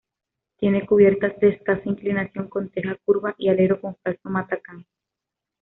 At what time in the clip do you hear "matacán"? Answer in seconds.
4.31-4.87